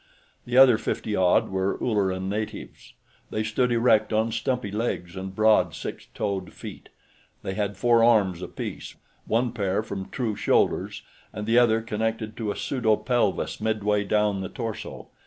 [0.45, 2.95] The other fifty odd were Ulleran natives.
[3.29, 6.89] They stood erect on stumpy legs and broad, six toed feet.
[7.43, 8.95] They had four arms apiece,
[9.27, 14.41] one pair from true shoulders and the other connected to a pseudo pelvis midway down
[14.41, 15.09] the torso.